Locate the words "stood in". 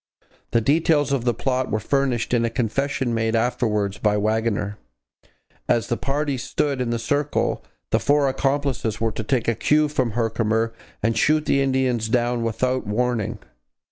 6.41-6.89